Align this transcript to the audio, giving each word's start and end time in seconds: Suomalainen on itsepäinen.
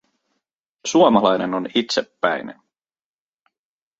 Suomalainen 0.87 1.53
on 1.53 1.67
itsepäinen. 1.75 2.61